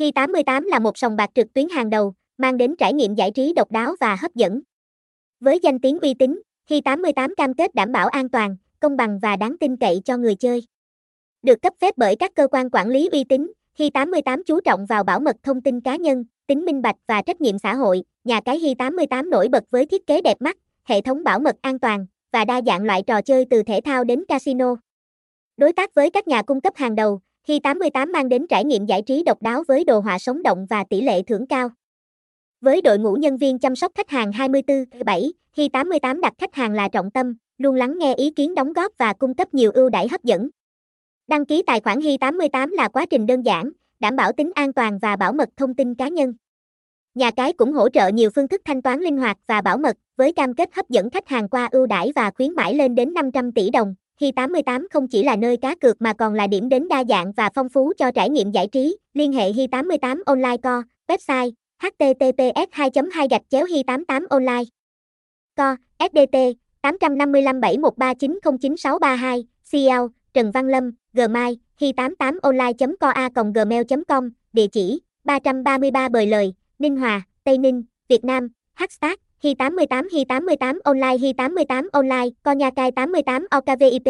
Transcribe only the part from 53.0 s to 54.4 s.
500 tỷ đồng. Hi